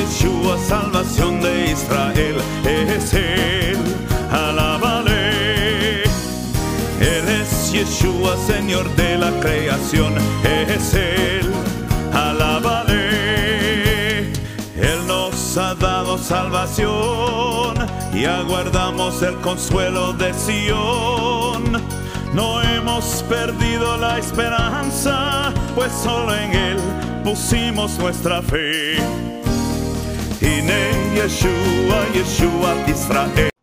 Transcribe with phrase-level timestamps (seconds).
[0.00, 3.76] Yeshua, salvación de Israel, es Él,
[4.32, 6.04] alábale.
[7.00, 11.52] Él es Yeshua, Señor de la creación, es Él,
[12.14, 13.00] alábale.
[14.74, 17.74] Él nos ha dado salvación
[18.14, 21.82] y aguardamos el consuelo de Sión.
[22.32, 26.78] No hemos perdido la esperanza, pues solo en Él
[27.22, 28.96] pusimos nuestra fe.
[30.40, 30.80] Hine
[31.14, 33.59] Yeshua, Yeshua Israel.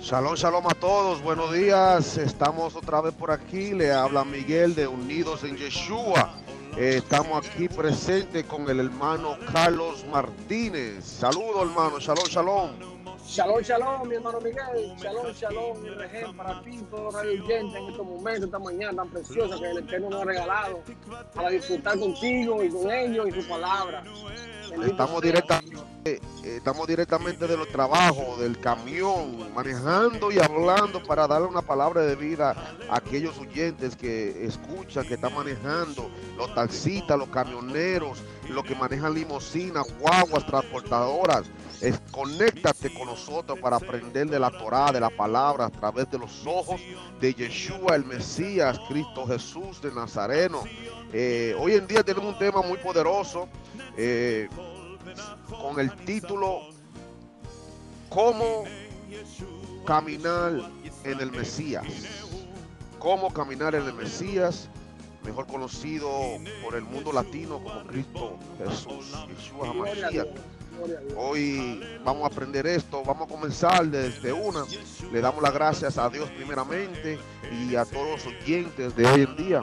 [0.00, 2.18] Shalom, shalom a todos, buenos días.
[2.18, 3.72] Estamos otra vez por aquí.
[3.72, 6.34] Le habla Miguel de Unidos en Yeshua.
[6.76, 11.04] Eh, estamos aquí presentes con el hermano Carlos Martínez.
[11.04, 11.98] Saludos, hermano.
[12.00, 12.70] Shalom, shalom.
[13.26, 14.94] Shalom, shalom, mi hermano Miguel.
[14.98, 18.96] Shalom, shalom, mi regen para ti, todos los radio oyentes en estos momentos, esta mañana
[18.96, 20.82] tan preciosa que el Eterno nos ha regalado
[21.34, 24.04] para disfrutar contigo y con ellos y su palabra.
[24.82, 31.62] Estamos directamente, estamos directamente de los trabajos, del camión, manejando y hablando para darle una
[31.62, 32.54] palabra de vida
[32.90, 39.14] a aquellos oyentes que escuchan, que están manejando, los taxistas, los camioneros, los que manejan
[39.14, 41.44] limusinas, guaguas, transportadoras.
[41.84, 46.18] Es- conéctate con nosotros para aprender de la Torá, de la palabra, a través de
[46.18, 46.80] los ojos
[47.20, 50.62] de Yeshua, el Mesías, Cristo Jesús de Nazareno.
[51.12, 53.48] Eh, hoy en día tenemos un tema muy poderoso.
[53.96, 54.48] eh,
[55.60, 56.60] con el título
[58.08, 58.64] ¿Cómo
[59.84, 60.52] caminar
[61.04, 61.84] en el Mesías?
[62.98, 64.68] ¿Cómo caminar en el Mesías?
[65.24, 66.10] Mejor conocido
[66.62, 70.26] por el mundo latino como Cristo Jesús, Yeshua Gloria
[71.16, 74.64] Hoy vamos a aprender esto, vamos a comenzar desde una.
[75.12, 77.18] Le damos las gracias a Dios primeramente
[77.52, 79.62] y a todos los oyentes de hoy en día.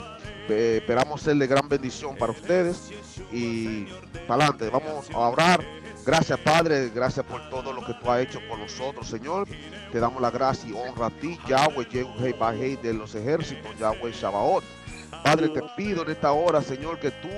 [0.49, 2.89] Esperamos ser de gran bendición para ustedes
[3.31, 3.85] y
[4.27, 4.69] para adelante.
[4.69, 5.65] Vamos a orar.
[6.05, 9.47] Gracias Padre, gracias por todo lo que tú has hecho con nosotros, Señor.
[9.91, 14.11] Te damos la gracia y honra a ti, Yahweh, Yehudei Bajei de los ejércitos, Yahweh
[14.11, 14.63] Shabaot.
[15.23, 17.29] Padre, te pido en esta hora, Señor, que tú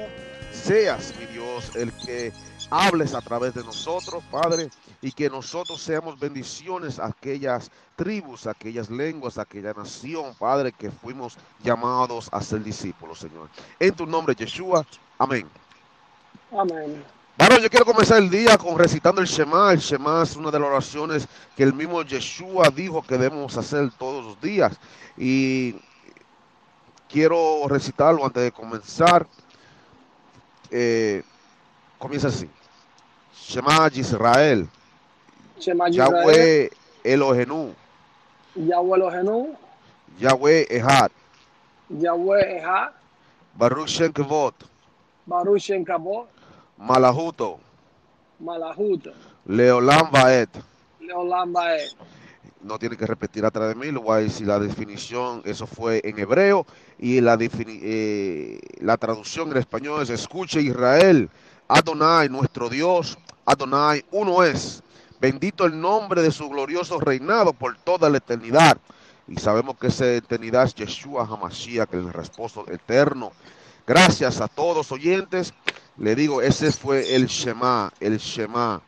[0.54, 2.32] seas, mi Dios, el que
[2.70, 4.70] hables a través de nosotros, Padre,
[5.02, 10.72] y que nosotros seamos bendiciones a aquellas tribus, a aquellas lenguas, a aquella nación, Padre,
[10.72, 13.50] que fuimos llamados a ser discípulos, Señor.
[13.80, 14.86] En tu nombre, Yeshua.
[15.18, 15.48] Amén.
[16.52, 17.04] Amén.
[17.36, 19.74] Bueno, yo quiero comenzar el día con recitando el Shema.
[19.74, 23.92] El Shema es una de las oraciones que el mismo Yeshua dijo que debemos hacer
[23.98, 24.80] todos los días.
[25.18, 25.76] Y
[27.10, 29.28] quiero recitarlo antes de comenzar.
[30.76, 31.22] Eh,
[32.00, 32.50] comienza así.
[33.32, 34.68] Shema Yisrael,
[35.60, 36.72] Shema Yahweh
[37.04, 37.76] Elohenu,
[38.56, 39.56] Yahweh Elohenu,
[40.20, 41.12] Yahweh Ehad,
[41.92, 42.92] Yahweh Eha,
[43.56, 44.56] Baruch Shem Kevod,
[45.28, 46.26] Baruch Shem Kabot,
[46.82, 47.60] Malahuto,
[48.44, 49.14] Malahut,
[49.48, 50.50] Leolam Vaed.
[51.04, 51.54] Leolam.
[52.64, 56.66] No tiene que repetir atrás de a decir la definición, eso fue en hebreo,
[56.98, 61.30] y la, eh, la traducción en español es, escuche Israel,
[61.68, 64.82] Adonai, nuestro Dios, Adonai, uno es,
[65.20, 68.78] bendito el nombre de su glorioso reinado por toda la eternidad,
[69.28, 73.32] y sabemos que esa eternidad es Yeshua Hamashiach, el reposo eterno.
[73.88, 75.54] Gracias a todos oyentes,
[75.98, 78.82] le digo, ese fue el Shema, el Shema.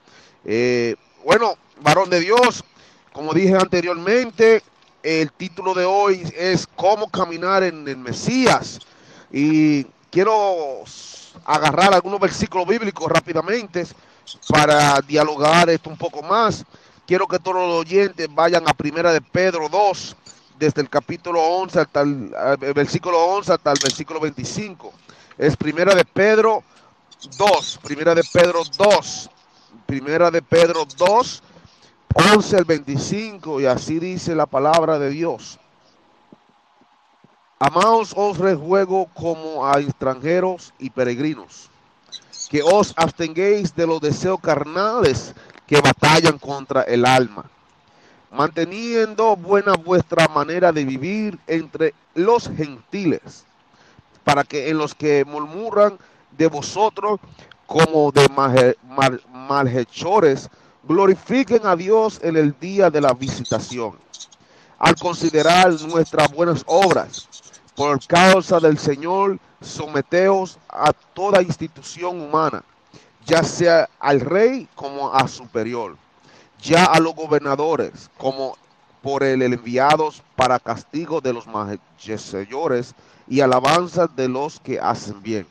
[0.44, 2.64] Eh, bueno, varón de Dios,
[3.16, 4.62] como dije anteriormente,
[5.02, 8.78] el título de hoy es Cómo caminar en el Mesías.
[9.32, 10.84] Y quiero
[11.46, 13.88] agarrar algunos versículos bíblicos rápidamente
[14.50, 16.66] para dialogar esto un poco más.
[17.08, 20.16] Quiero que todos los oyentes vayan a Primera de Pedro 2,
[20.60, 24.92] desde el capítulo 11 hasta el, el versículo 11 hasta el versículo 25.
[25.38, 26.66] Es Primera de Pedro
[27.38, 29.30] 2, Primera de Pedro 2,
[29.86, 31.44] Primera de Pedro 2,
[32.18, 35.60] 11 al 25, y así dice la palabra de Dios.
[37.60, 41.70] Amaos os ruego como a extranjeros y peregrinos,
[42.50, 45.36] que os abstengáis de los deseos carnales
[45.68, 47.50] que batallan contra el alma,
[48.32, 53.44] manteniendo buena vuestra manera de vivir entre los gentiles,
[54.24, 56.00] para que en los que murmuran
[56.32, 57.20] de vosotros
[57.68, 58.30] como de
[59.34, 60.50] malhechores,
[60.88, 63.94] glorifiquen a Dios en el día de la visitación.
[64.78, 67.28] Al considerar nuestras buenas obras,
[67.76, 72.64] por causa del Señor, someteos a toda institución humana,
[73.26, 75.98] ya sea al rey como a superior,
[76.62, 78.58] ya a los gobernadores como
[79.02, 82.96] por el enviados para castigo de los mayores
[83.28, 85.48] y alabanza de los que hacen bien.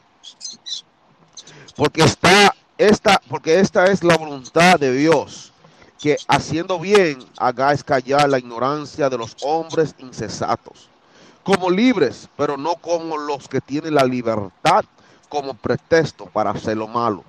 [1.76, 5.52] Porque está esta, porque esta es la voluntad de Dios,
[6.00, 10.88] que haciendo bien hagáis callar la ignorancia de los hombres incesatos,
[11.44, 14.84] como libres, pero no como los que tienen la libertad
[15.28, 17.22] como pretexto para hacer lo malo,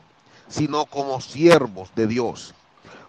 [0.47, 2.53] sino como siervos de Dios.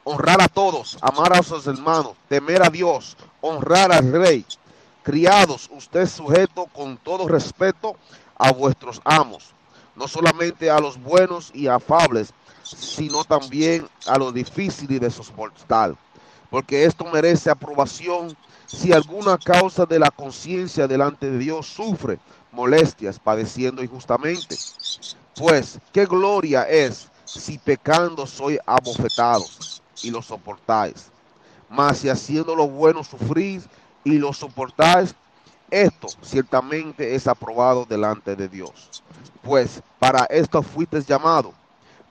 [0.04, 4.44] Honrar a todos, amar a sus hermanos, temer a Dios, honrar al rey.
[5.02, 7.96] Criados, usted sujeto con todo respeto
[8.36, 9.55] a vuestros amos
[9.96, 12.32] no solamente a los buenos y afables,
[12.62, 15.94] sino también a los difíciles de soportar,
[16.50, 22.18] porque esto merece aprobación si alguna causa de la conciencia delante de Dios sufre
[22.52, 24.56] molestias, padeciendo injustamente.
[25.36, 31.10] Pues, ¿qué gloria es si pecando soy abofetados y lo soportáis?
[31.68, 33.68] Mas si haciendo lo bueno sufrís
[34.04, 35.14] y lo soportáis,
[35.70, 39.02] esto ciertamente es aprobado delante de Dios.
[39.42, 41.52] Pues para esto fuiste llamado,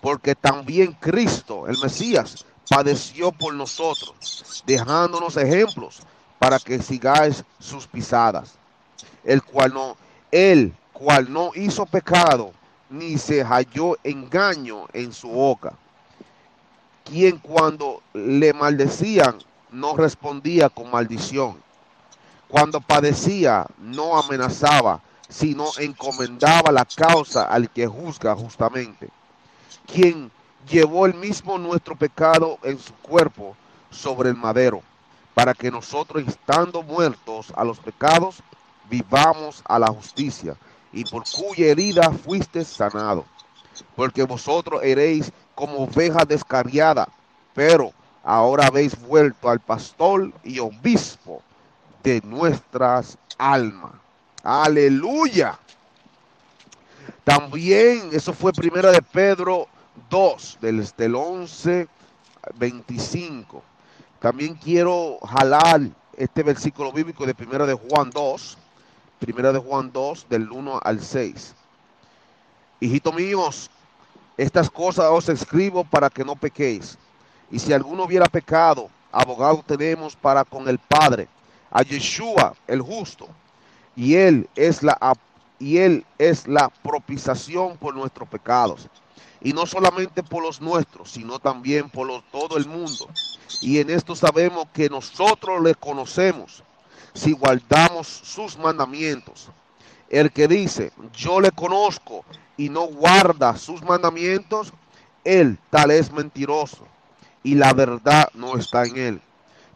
[0.01, 6.01] porque también Cristo, el Mesías, padeció por nosotros, dejándonos ejemplos
[6.39, 8.55] para que sigáis sus pisadas.
[9.23, 9.97] El cual no,
[10.31, 12.51] el cual no hizo pecado,
[12.89, 15.73] ni se halló engaño en su boca.
[17.03, 19.37] Quien cuando le maldecían
[19.71, 21.63] no respondía con maldición
[22.55, 29.09] cuando padecía, no amenazaba, sino encomendaba la causa al que juzga justamente,
[29.85, 30.31] quien
[30.65, 33.57] llevó el mismo nuestro pecado en su cuerpo
[33.89, 34.81] sobre el madero,
[35.33, 38.37] para que nosotros, estando muertos a los pecados,
[38.89, 40.55] vivamos a la justicia,
[40.93, 43.25] y por cuya herida fuiste sanado.
[43.97, 47.09] Porque vosotros eréis como oveja descarriada,
[47.53, 47.91] pero
[48.23, 51.41] ahora habéis vuelto al pastor y obispo
[52.05, 53.91] de nuestras almas.
[54.43, 55.59] Aleluya.
[57.23, 59.67] También eso fue primera de Pedro
[60.11, 61.87] 2, del, del 11
[62.57, 63.63] 25.
[64.19, 65.81] También quiero jalar
[66.15, 68.57] este versículo bíblico de primera de Juan 2,
[69.19, 71.55] primera de Juan 2, del 1 al 6.
[72.81, 73.71] Hijitos míos,
[74.37, 76.99] estas cosas os escribo para que no pequéis.
[77.49, 81.27] Y si alguno hubiera pecado, abogado tenemos para con el Padre,
[81.75, 83.27] a Yeshua el justo.
[83.97, 84.97] Y él es la
[85.59, 88.87] y él es la propiciación por nuestros pecados.
[89.41, 93.09] Y no solamente por los nuestros sino también por todo el mundo.
[93.61, 96.63] Y en esto sabemos que nosotros le conocemos
[97.13, 99.49] si guardamos sus mandamientos.
[100.09, 102.23] El que dice yo le conozco
[102.55, 104.71] y no guarda sus mandamientos
[105.25, 106.87] él tal es mentiroso
[107.43, 109.21] y la verdad no está en él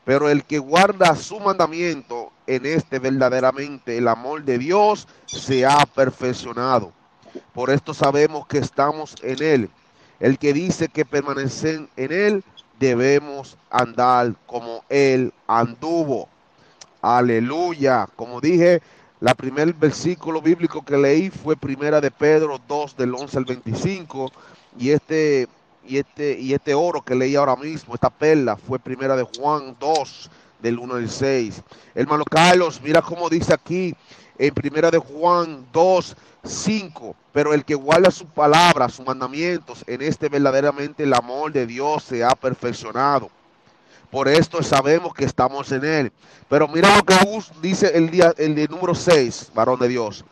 [0.10, 5.86] pero el que guarda su mandamiento, en este verdaderamente el amor de Dios se ha
[5.86, 6.92] perfeccionado.
[7.54, 9.70] Por esto sabemos que estamos en Él.
[10.20, 12.44] El que dice que permanecen en Él,
[12.80, 16.28] debemos andar como Él anduvo.
[17.04, 18.08] Aleluya.
[18.16, 18.82] Como dije,
[19.20, 24.32] la primer versículo bíblico que leí fue primera de Pedro 2 del 11 al 25
[24.80, 25.48] y este
[25.86, 29.76] y este, y este oro que leí ahora mismo, esta perla, fue primera de Juan
[29.80, 30.30] 2,
[30.62, 31.62] del 1 al 6.
[31.96, 33.96] Hermano Carlos, mira cómo dice aquí
[34.38, 37.16] en primera de Juan 2, 5.
[37.32, 42.04] Pero el que guarda su palabra, sus mandamientos, en este verdaderamente el amor de Dios
[42.04, 43.30] se ha perfeccionado.
[44.10, 46.12] Por esto sabemos que estamos en él.
[46.48, 47.16] Pero mira lo que
[47.62, 50.26] dice el día, el de número 6, varón de Dios.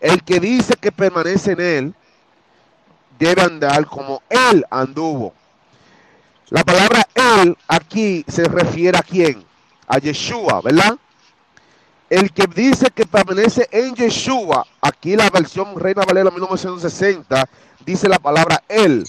[0.00, 1.94] El que dice que permanece en él,
[3.18, 5.34] debe andar como Él anduvo.
[6.50, 9.44] La palabra Él aquí se refiere a quién?
[9.86, 10.98] A Yeshua, ¿verdad?
[12.10, 17.48] El que dice que permanece en Yeshua, aquí la versión Reina Valera 1960
[17.86, 19.04] dice la palabra Él.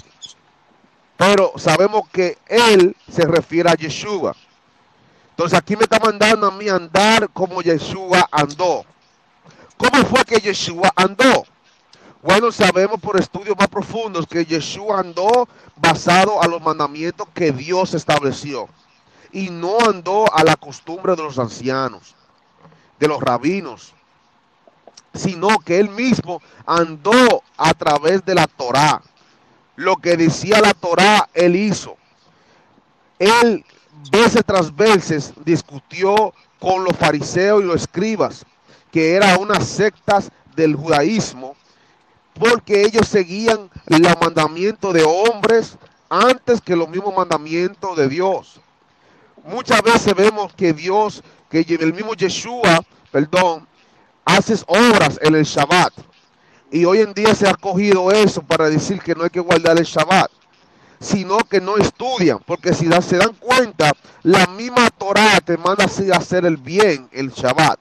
[1.17, 4.35] Pero sabemos que Él se refiere a Yeshua.
[5.31, 8.85] Entonces aquí me está mandando a mí andar como Yeshua andó.
[9.75, 11.45] ¿Cómo fue que Yeshua andó?
[12.23, 17.93] Bueno, sabemos por estudios más profundos que Yeshua andó basado a los mandamientos que Dios
[17.93, 18.69] estableció
[19.33, 22.15] y no andó a la costumbre de los ancianos,
[22.97, 23.93] de los rabinos,
[25.13, 29.01] sino que él mismo andó a través de la Torá.
[29.75, 31.97] Lo que decía la Torá, él hizo.
[33.19, 33.65] Él
[34.09, 38.45] veces tras veces discutió con los fariseos y los escribas,
[38.93, 41.57] que eran unas sectas del judaísmo,
[42.39, 45.77] porque ellos seguían los mandamientos de hombres
[46.09, 48.59] antes que los mismos mandamientos de Dios.
[49.43, 53.67] Muchas veces vemos que Dios, que el mismo Yeshua, perdón,
[54.25, 55.93] hace obras en el Shabbat.
[56.71, 59.77] Y hoy en día se ha cogido eso para decir que no hay que guardar
[59.77, 60.31] el Shabbat,
[60.99, 63.91] sino que no estudian, porque si se dan cuenta,
[64.23, 67.79] la misma Torah te manda a hacer el bien, el Shabbat.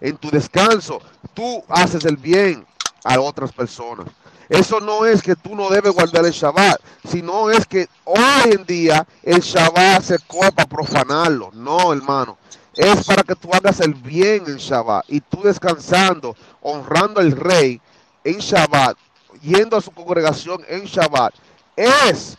[0.00, 1.00] En tu descanso,
[1.32, 2.66] tú haces el bien
[3.04, 4.06] a otras personas.
[4.48, 8.64] Eso no es que tú no debes guardar el Shabbat, sino es que hoy en
[8.64, 11.50] día el Shabbat se copa para profanarlo.
[11.52, 12.38] No, hermano.
[12.74, 17.80] Es para que tú hagas el bien en Shabbat y tú descansando, honrando al rey
[18.22, 18.96] en Shabbat,
[19.42, 21.34] yendo a su congregación en Shabbat,
[21.74, 22.36] es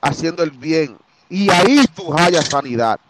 [0.00, 0.96] haciendo el bien.
[1.28, 3.00] Y ahí tú hallas sanidad.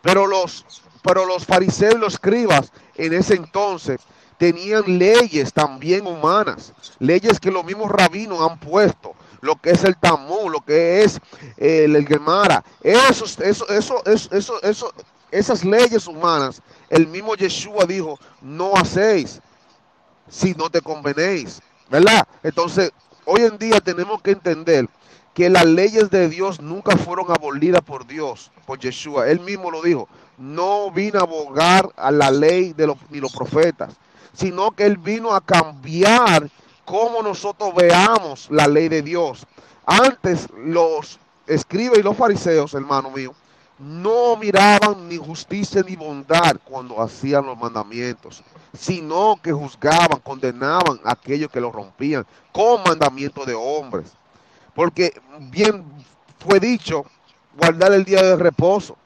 [0.00, 0.64] Pero los,
[1.02, 4.00] pero los fariseos y los escribas en ese entonces
[4.42, 9.96] tenían leyes también humanas, leyes que los mismos rabinos han puesto, lo que es el
[9.96, 11.20] Tamú, lo que es
[11.56, 12.64] el, el Gemara,
[15.30, 19.40] esas leyes humanas, el mismo Yeshua dijo, no hacéis
[20.28, 22.26] si no te convenéis, ¿verdad?
[22.42, 22.90] Entonces,
[23.24, 24.88] hoy en día tenemos que entender
[25.34, 29.30] que las leyes de Dios nunca fueron abolidas por Dios, por Yeshua.
[29.30, 33.32] Él mismo lo dijo, no vino a abogar a la ley de los, ni los
[33.32, 33.94] profetas,
[34.34, 36.48] sino que Él vino a cambiar
[36.84, 39.46] cómo nosotros veamos la ley de Dios.
[39.86, 43.34] Antes los escribas y los fariseos, hermano mío,
[43.78, 48.42] no miraban ni justicia ni bondad cuando hacían los mandamientos,
[48.78, 54.12] sino que juzgaban, condenaban a aquellos que los rompían con mandamientos de hombres.
[54.74, 55.20] Porque
[55.50, 55.84] bien
[56.38, 57.04] fue dicho,
[57.56, 58.96] guardar el día de reposo.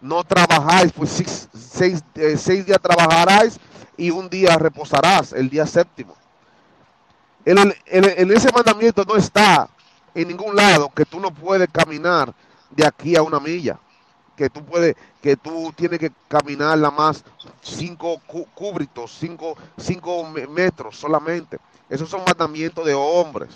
[0.00, 3.58] No trabajáis, pues seis, seis, eh, seis días trabajarás
[3.96, 6.14] y un día reposarás, el día séptimo.
[7.44, 9.68] En, el, en, en, ese mandamiento no está
[10.14, 12.34] en ningún lado que tú no puedes caminar
[12.70, 13.78] de aquí a una milla,
[14.36, 17.24] que tú puedes, que tú tienes que caminar la más
[17.62, 18.20] cinco
[18.54, 21.58] cúbritos, cinco, cinco metros solamente.
[21.88, 23.50] Esos son mandamientos de hombres.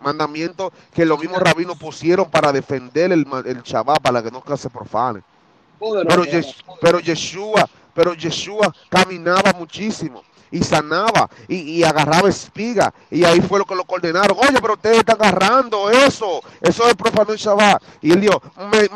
[0.00, 4.68] Mandamientos que los mismos rabinos pusieron para defender el, el Shabbat, para que no se
[4.68, 5.22] profane.
[5.78, 6.22] Pero,
[6.80, 10.22] pero Yeshua pero Yeshua caminaba muchísimo
[10.54, 12.94] y sanaba y, y, agarraba espiga.
[13.10, 14.38] Y ahí fue lo que lo condenaron.
[14.38, 16.42] Oye, pero ustedes están agarrando eso.
[16.60, 17.82] Eso es profano el Shabbat.
[18.00, 18.40] Y él dijo,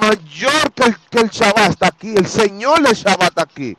[0.00, 2.14] mayor que el, que Shabbat está aquí.
[2.16, 3.76] El Señor del Shabbat está aquí.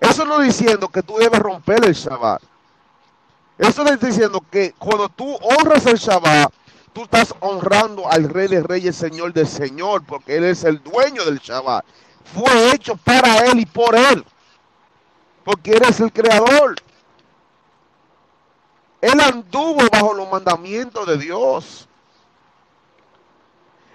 [0.00, 2.42] Eso no diciendo que tú debes romper el Shabbat.
[3.58, 6.52] Eso está diciendo que cuando tú honras el Shabbat,
[6.92, 11.24] tú estás honrando al Rey de Reyes, Señor del Señor, porque Él es el dueño
[11.24, 11.84] del Shabbat
[12.34, 14.24] fue hecho para Él y por Él.
[15.44, 16.76] Porque eres el creador.
[19.00, 21.88] Él anduvo bajo los mandamientos de Dios.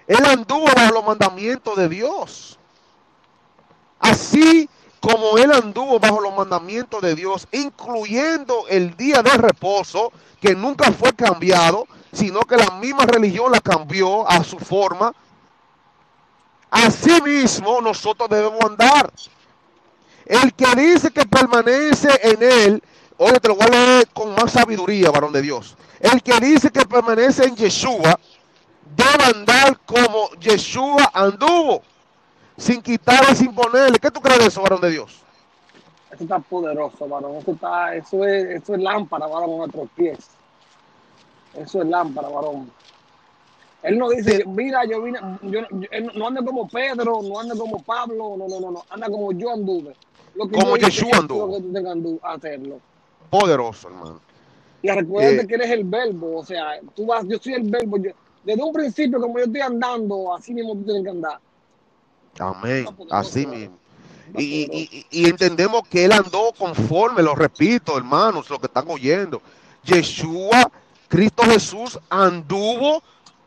[0.06, 2.58] Él anduvo bajo los mandamientos de Dios.
[3.98, 4.68] Así
[5.00, 10.90] como Él anduvo bajo los mandamientos de Dios, incluyendo el día de reposo, que nunca
[10.92, 15.14] fue cambiado, sino que la misma religión la cambió a su forma
[16.74, 19.08] Así mismo nosotros debemos andar.
[20.26, 22.82] El que dice que permanece en él,
[23.16, 25.76] oye, te lo voy a leer con más sabiduría, varón de Dios.
[26.00, 28.18] El que dice que permanece en Yeshua,
[28.96, 31.82] debe andar como Yeshua anduvo,
[32.56, 34.00] sin quitarle, sin ponerle.
[34.00, 35.20] ¿Qué tú crees de eso, varón de Dios?
[36.10, 37.36] Eso está poderoso, varón.
[37.36, 40.18] Eso, está, eso, es, eso es lámpara, varón, a nuestros pies.
[41.54, 42.68] Eso es lámpara, varón.
[43.84, 47.82] Él no dice, mira, yo vine, yo, yo, no anda como Pedro, no anda como
[47.82, 49.94] Pablo, no, no, no, no, anda como yo anduve.
[50.34, 51.46] Lo que como Yeshua anduvo.
[51.46, 52.80] Lo que tú tengas hacerlo.
[53.28, 54.20] Poderoso, hermano.
[54.80, 57.98] Y recuerda eh, que eres el verbo, o sea, tú vas, yo soy el verbo.
[57.98, 58.12] Yo,
[58.42, 61.38] desde un principio, como yo estoy andando, así mismo tú tienes que andar.
[62.38, 63.76] Amén, así mismo.
[64.36, 69.42] Y, y, y, entendemos que él andó conforme, lo repito, hermanos, lo que están oyendo.
[69.84, 70.70] Yeshua,
[71.08, 73.02] Cristo Jesús, anduvo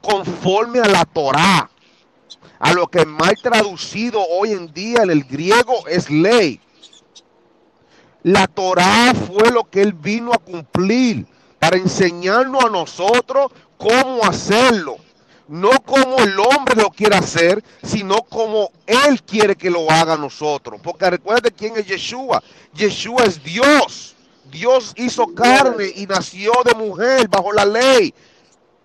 [0.07, 1.69] conforme a la Torá,
[2.59, 6.61] a lo que mal traducido hoy en día en el griego es ley.
[8.23, 11.25] La Torá fue lo que él vino a cumplir
[11.59, 14.97] para enseñarnos a nosotros cómo hacerlo.
[15.49, 20.81] No como el hombre lo quiere hacer, sino como Él quiere que lo haga nosotros.
[20.83, 22.43] Porque recuerde quién es Yeshua.
[22.73, 24.13] Yeshua es Dios.
[24.51, 28.13] Dios hizo carne y nació de mujer bajo la ley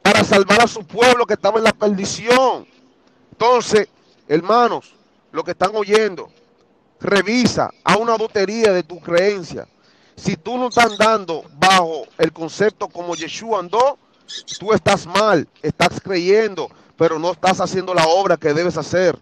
[0.02, 2.66] para salvar a su pueblo que estaba en la perdición.
[3.30, 3.88] Entonces,
[4.28, 4.94] hermanos,
[5.30, 6.30] lo que están oyendo,
[7.00, 9.66] revisa a una dotería de tu creencia.
[10.16, 13.98] Si tú no estás andando bajo el concepto como Yeshua andó,
[14.58, 19.18] tú estás mal, estás creyendo, pero no estás haciendo la obra que debes hacer.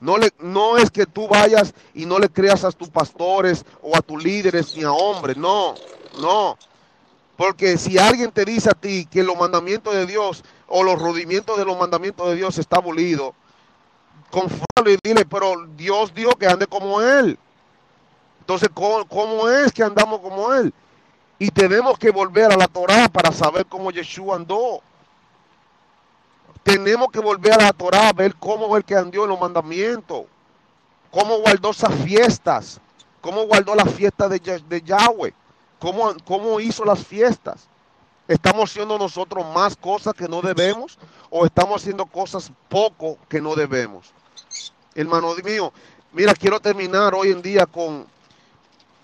[0.00, 3.96] No, le, no es que tú vayas y no le creas a tus pastores o
[3.96, 5.74] a tus líderes ni a hombres, no,
[6.20, 6.56] no.
[7.36, 11.58] Porque si alguien te dice a ti que los mandamientos de Dios o los rodimientos
[11.58, 13.34] de los mandamientos de Dios está abolido,
[14.30, 17.38] confórtalo y dile, pero Dios dijo que ande como Él.
[18.40, 20.72] Entonces, ¿cómo, ¿cómo, es que andamos como Él?
[21.38, 24.80] Y tenemos que volver a la Torah para saber cómo Yeshua andó.
[26.62, 30.24] Tenemos que volver a la Torah a ver cómo es que andó en los mandamientos.
[31.10, 32.80] Cómo guardó esas fiestas.
[33.20, 35.34] Cómo guardó la fiesta de Yahweh.
[35.78, 37.68] Cómo, cómo hizo las fiestas.
[38.28, 40.98] ¿Estamos haciendo nosotros más cosas que no debemos
[41.30, 44.12] o estamos haciendo cosas poco que no debemos?
[44.94, 45.72] Hermano mío,
[46.12, 48.06] mira, quiero terminar hoy en día con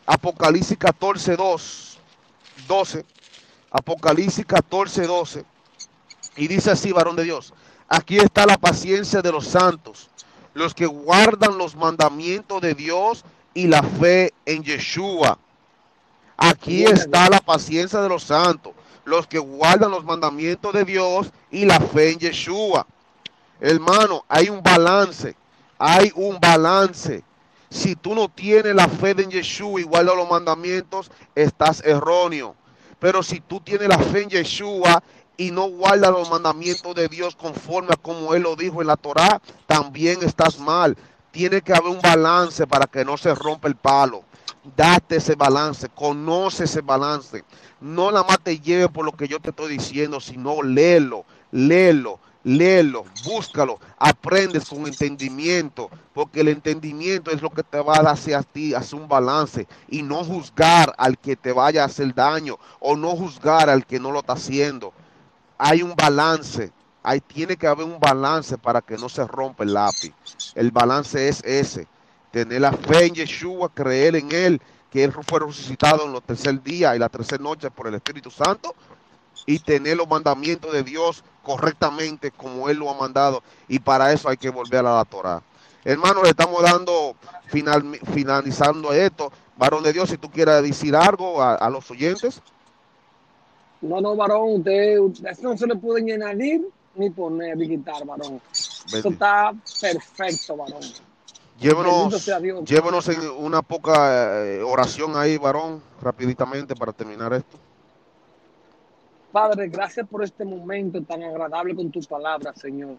[0.07, 1.99] Apocalipsis 14, 2,
[2.67, 3.05] 12.
[3.71, 5.45] Apocalipsis 14, 12.
[6.37, 7.53] Y dice así, varón de Dios,
[7.89, 10.11] aquí está la paciencia de los santos,
[10.55, 13.25] los que guardan los mandamientos de Dios
[13.55, 15.39] y la fe en Yeshua.
[16.37, 18.73] Aquí está la paciencia de los santos,
[19.05, 22.87] los que guardan los mandamientos de Dios y la fe en Yeshua.
[23.61, 25.37] Hermano, hay un balance,
[25.79, 27.23] hay un balance.
[27.71, 32.57] Si tú no tienes la fe en Yeshua y guardas los mandamientos, estás erróneo.
[32.99, 35.03] Pero si tú tienes la fe en Yeshua
[35.37, 38.97] y no guardas los mandamientos de Dios conforme a como Él lo dijo en la
[38.97, 40.97] Torá, también estás mal.
[41.31, 44.25] Tiene que haber un balance para que no se rompa el palo.
[44.77, 47.45] Date ese balance, conoce ese balance.
[47.81, 52.21] No nada más te lleve por lo que yo te estoy diciendo, sino léelo, léelo,
[52.45, 58.15] léelo, búscalo, aprendes con entendimiento, porque el entendimiento es lo que te va a dar
[58.15, 62.59] hacia ti, hacer un balance y no juzgar al que te vaya a hacer daño
[62.81, 64.93] o no juzgar al que no lo está haciendo.
[65.59, 69.75] Hay un balance, ahí tiene que haber un balance para que no se rompa el
[69.75, 70.13] lápiz.
[70.55, 71.87] El balance es ese,
[72.33, 76.61] tener la fe en Yeshua, creer en Él, que Él fue resucitado en los tercer
[76.63, 78.75] día y la tercera noche por el Espíritu Santo
[79.47, 83.43] y tener los mandamientos de Dios correctamente como Él lo ha mandado.
[83.69, 85.43] Y para eso hay que volver a la Torah.
[85.85, 87.17] Hermano, le estamos dando,
[87.47, 89.33] final, finalizando esto.
[89.57, 92.41] Varón de Dios, si tú quieres decir algo a, a los oyentes.
[93.81, 96.63] No, no, varón, usted, usted, no se le puede ni añadir
[96.95, 98.41] ni poner ni quitar, varón.
[98.53, 100.81] Eso está perfecto, varón.
[101.63, 102.27] Llévenos,
[102.65, 107.57] llévenos en una poca eh, oración ahí, varón, rapiditamente para terminar esto.
[109.31, 112.97] Padre, gracias por este momento tan agradable con tu palabra, Señor.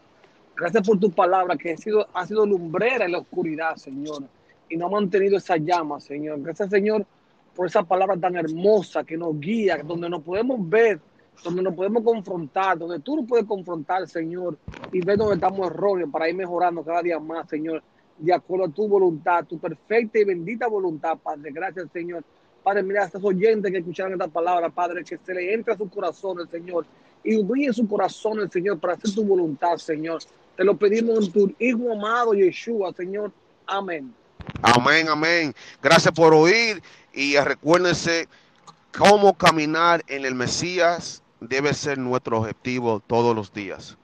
[0.56, 4.23] Gracias por tu palabra que ha sido, ha sido lumbrera en la oscuridad, Señor,
[4.69, 6.41] y no ha mantenido esa llama, Señor.
[6.41, 7.06] Gracias, Señor,
[7.54, 11.02] por esa palabra tan hermosa que nos guía, donde nos podemos ver,
[11.43, 14.58] donde nos podemos confrontar, donde tú nos puedes confrontar, Señor,
[14.93, 17.84] y ver dónde estamos erróneos para ir mejorando cada día más, Señor,
[18.23, 21.51] de acuerdo a tu voluntad, tu perfecta y bendita voluntad, Padre.
[21.51, 22.23] Gracias, Señor.
[22.63, 25.77] Padre, mira a estos oyentes que escucharon esta palabra, Padre, que se le entre a
[25.77, 26.86] su corazón el Señor
[27.21, 30.21] y brille su corazón el Señor para hacer tu voluntad, Señor.
[30.55, 33.33] Te lo pedimos en tu Hijo amado Yeshua, Señor.
[33.67, 34.13] Amén.
[34.62, 35.53] Amén, amén.
[35.81, 36.81] Gracias por oír
[37.12, 38.29] y recuérdense
[38.97, 43.97] cómo caminar en el Mesías debe ser nuestro objetivo todos los días.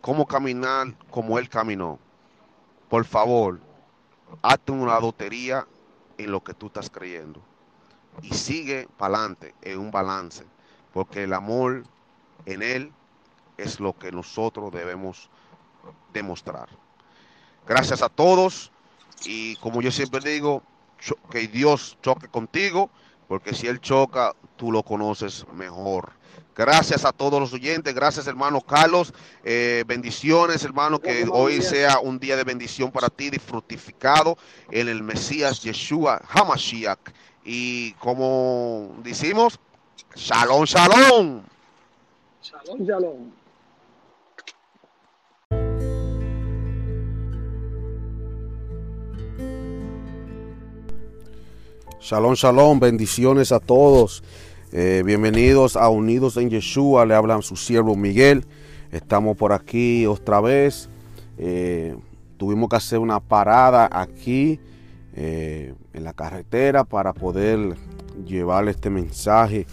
[0.00, 2.00] Cómo caminar como Él caminó.
[2.88, 3.60] Por favor,
[4.42, 5.66] hazte una lotería
[6.18, 7.40] en lo que tú estás creyendo
[8.22, 10.44] y sigue para adelante en un balance,
[10.92, 11.84] porque el amor
[12.44, 12.92] en Él
[13.56, 15.30] es lo que nosotros debemos
[16.12, 16.68] demostrar.
[17.66, 18.70] Gracias a todos
[19.24, 20.62] y como yo siempre digo,
[21.30, 22.90] que Dios choque contigo,
[23.28, 26.12] porque si Él choca, tú lo conoces mejor.
[26.56, 29.12] Gracias a todos los oyentes, gracias hermano Carlos,
[29.44, 34.38] eh, bendiciones hermano, que hoy sea un día de bendición para ti, de fructificado
[34.70, 36.98] en el Mesías Yeshua Hamashiach.
[37.44, 39.60] Y como decimos,
[40.14, 41.42] shalom, shalom.
[42.42, 43.32] Shalom, shalom.
[52.00, 54.22] Shalom, shalom, bendiciones a todos.
[54.78, 58.44] Eh, bienvenidos a Unidos en Yeshua, le hablan su siervo Miguel.
[58.92, 60.90] Estamos por aquí otra vez.
[61.38, 61.96] Eh,
[62.36, 64.60] tuvimos que hacer una parada aquí
[65.14, 67.74] eh, en la carretera para poder
[68.26, 69.66] llevarle este mensaje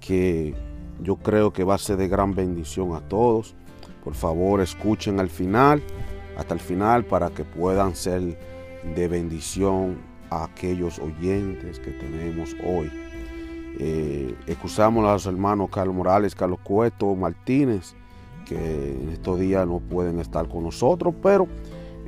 [0.00, 0.56] que
[1.00, 3.54] yo creo que va a ser de gran bendición a todos.
[4.02, 5.80] Por favor, escuchen al final,
[6.36, 8.36] hasta el final, para que puedan ser
[8.96, 13.09] de bendición a aquellos oyentes que tenemos hoy.
[13.78, 17.94] Eh, excusamos a los hermanos Carlos Morales, Carlos Cueto, Martínez,
[18.44, 18.56] que
[19.00, 21.46] en estos días no pueden estar con nosotros, pero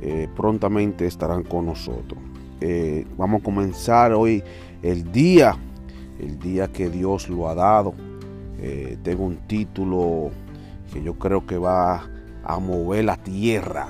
[0.01, 2.21] eh, prontamente estarán con nosotros.
[2.59, 4.43] Eh, vamos a comenzar hoy
[4.81, 5.57] el día,
[6.19, 7.93] el día que Dios lo ha dado.
[8.59, 10.31] Eh, tengo un título
[10.91, 12.05] que yo creo que va
[12.43, 13.87] a mover la tierra,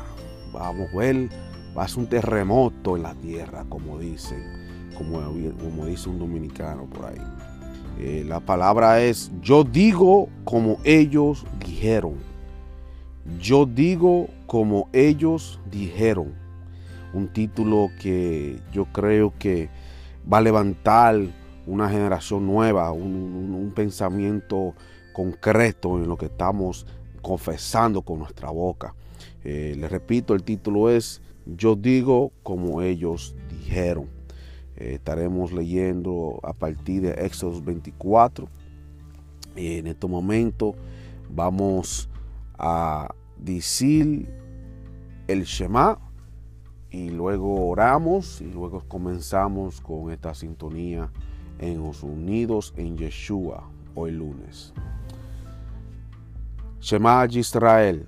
[0.55, 1.29] va a mover,
[1.75, 4.43] va a ser un terremoto en la tierra, como dicen,
[4.95, 5.19] como,
[5.59, 7.32] como dice un dominicano por ahí.
[7.99, 12.15] Eh, la palabra es, yo digo como ellos dijeron.
[13.39, 16.33] Yo digo como ellos dijeron.
[17.13, 19.69] Un título que yo creo que
[20.31, 21.19] va a levantar
[21.65, 24.73] una generación nueva, un, pensamiento
[25.13, 26.85] concreto en lo que estamos
[27.21, 28.93] confesando con nuestra boca.
[29.43, 34.07] Eh, les repito, el título es Yo digo como ellos dijeron.
[34.75, 38.47] Eh, estaremos leyendo a partir de Éxodo 24.
[39.55, 40.75] Y en este momento
[41.29, 42.09] vamos
[42.57, 44.29] a decir
[45.27, 45.99] el Shema
[46.89, 51.11] y luego oramos y luego comenzamos con esta sintonía
[51.59, 54.73] en los unidos en Yeshua hoy lunes.
[56.79, 58.07] Shema Israel,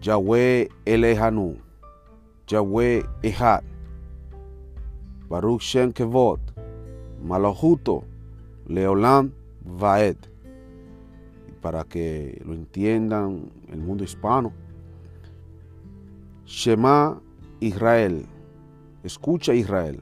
[0.00, 1.56] Yahweh Elehanu,
[2.46, 3.62] Yahweh Ehad,
[5.30, 6.40] Baruch Shem Kevod,
[7.24, 8.02] Malahuto,
[8.66, 9.32] Leolam
[9.64, 10.16] Vaed.
[11.62, 14.52] Para que lo entiendan el mundo hispano.
[16.46, 17.22] Shema
[17.60, 18.26] Israel,
[19.04, 20.00] escucha Israel.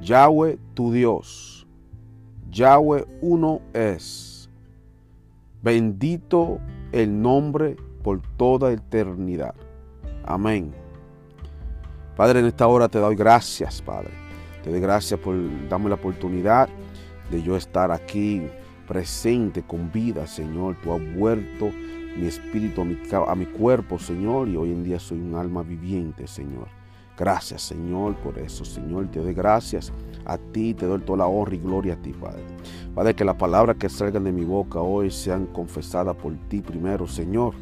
[0.00, 1.66] Yahweh tu Dios,
[2.52, 4.48] Yahweh uno es.
[5.60, 6.60] Bendito
[6.92, 9.54] el nombre por toda eternidad.
[10.24, 10.79] Amén.
[12.16, 14.10] Padre, en esta hora te doy gracias, Padre.
[14.62, 15.36] Te doy gracias por
[15.68, 16.68] darme la oportunidad
[17.30, 18.42] de yo estar aquí
[18.86, 20.76] presente con vida, Señor.
[20.82, 21.70] Tú has vuelto
[22.16, 25.62] mi espíritu a mi, a mi cuerpo, Señor, y hoy en día soy un alma
[25.62, 26.68] viviente, Señor.
[27.16, 29.06] Gracias, Señor, por eso, Señor.
[29.10, 29.92] Te doy gracias
[30.24, 32.42] a ti, te doy toda la honra y gloria a ti, Padre.
[32.94, 37.06] Padre, que las palabras que salgan de mi boca hoy sean confesadas por ti primero,
[37.06, 37.54] Señor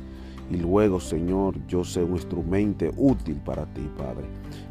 [0.50, 4.26] y luego, Señor, yo sé un instrumento útil para ti, Padre.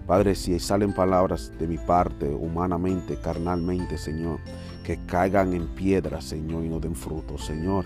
[0.08, 4.40] Padre, si salen palabras de mi parte, humanamente, carnalmente, Señor,
[4.84, 7.86] que caigan en piedra, Señor, y no den fruto, Señor.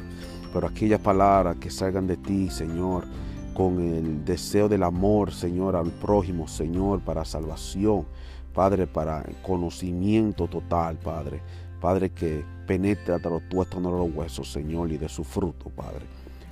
[0.54, 3.06] Pero aquellas palabras que salgan de ti, Señor,
[3.54, 8.06] con el deseo del amor, Señor, al prójimo, Señor, para salvación,
[8.54, 11.42] Padre, para conocimiento total, Padre.
[11.82, 16.06] Padre, que penetre hasta los tuestos de los huesos, Señor, y de su fruto, Padre.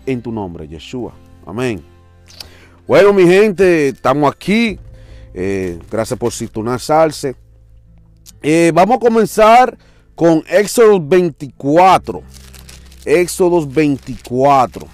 [0.05, 1.13] En tu nombre, Yeshua.
[1.45, 1.83] Amén.
[2.87, 4.79] Bueno, mi gente, estamos aquí.
[5.33, 7.35] Eh, gracias por sintonizarse.
[8.41, 9.77] Eh, vamos a comenzar
[10.15, 12.23] con Éxodo 24.
[13.05, 14.87] Éxodo 24.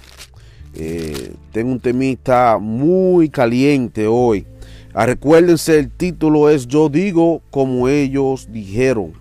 [0.74, 4.46] Eh, tengo un temita muy caliente hoy.
[4.92, 9.12] Ah, recuérdense, el título es Yo digo como ellos dijeron.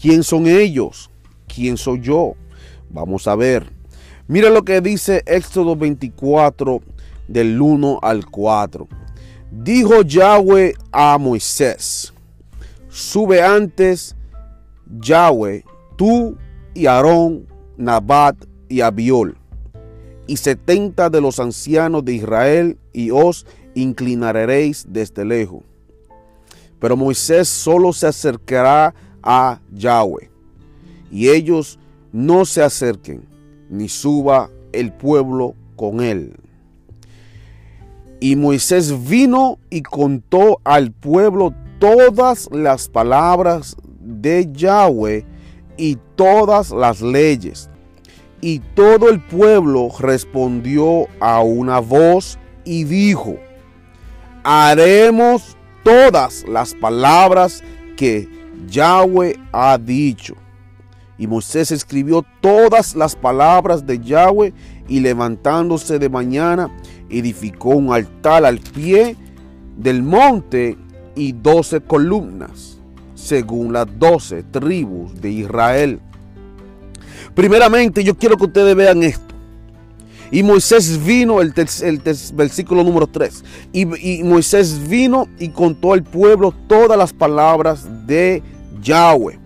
[0.00, 1.10] ¿Quién son ellos?
[1.46, 2.34] ¿Quién soy yo?
[2.90, 3.75] Vamos a ver.
[4.28, 6.82] Mira lo que dice Éxodo 24
[7.28, 8.88] del 1 al 4.
[9.52, 12.12] Dijo Yahweh a Moisés,
[12.88, 14.16] sube antes
[15.00, 16.36] Yahweh, tú
[16.74, 18.36] y Aarón, Nabat
[18.68, 19.38] y Abiol,
[20.26, 25.62] y setenta de los ancianos de Israel, y os inclinaréis desde lejos.
[26.80, 30.28] Pero Moisés solo se acercará a Yahweh,
[31.12, 31.78] y ellos
[32.12, 33.35] no se acerquen
[33.68, 36.34] ni suba el pueblo con él.
[38.20, 45.24] Y Moisés vino y contó al pueblo todas las palabras de Yahweh
[45.76, 47.68] y todas las leyes.
[48.40, 53.36] Y todo el pueblo respondió a una voz y dijo,
[54.44, 57.62] haremos todas las palabras
[57.96, 58.28] que
[58.68, 60.36] Yahweh ha dicho.
[61.18, 64.52] Y Moisés escribió todas las palabras de Yahweh
[64.88, 66.70] y levantándose de mañana
[67.08, 69.16] edificó un altar al pie
[69.76, 70.76] del monte
[71.14, 72.78] y doce columnas,
[73.14, 76.00] según las doce tribus de Israel.
[77.34, 79.34] Primeramente, yo quiero que ustedes vean esto.
[80.30, 81.52] Y Moisés vino, el,
[82.34, 83.44] versículo número 3.
[83.72, 88.42] Y, y, Moisés vino y contó al pueblo todas las palabras de
[88.82, 89.45] Yahweh.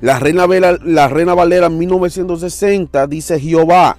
[0.00, 3.98] La Reina, Valera, la Reina Valera 1960 dice Jehová.